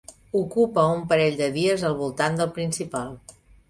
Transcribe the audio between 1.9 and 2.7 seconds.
al voltant del